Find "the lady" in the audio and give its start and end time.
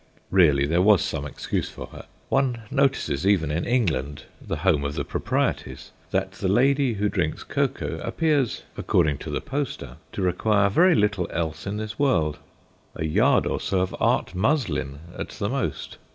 6.31-6.93